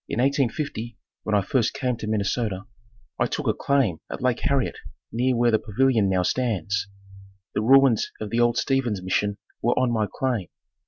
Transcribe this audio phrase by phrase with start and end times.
[0.09, 2.63] In 1850 when I first came to Minnesota,
[3.19, 4.79] I took a claim at Lake Harriet
[5.11, 6.87] near where the pavilion now stands.
[7.53, 10.47] The ruins of the old Steven's Mission were on my claim.